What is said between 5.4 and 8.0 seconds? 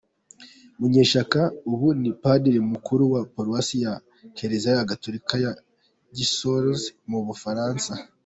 ya Gisors mu Bufaransa.